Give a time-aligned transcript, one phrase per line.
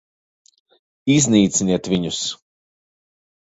[1.15, 2.23] Iznīciniet viņus!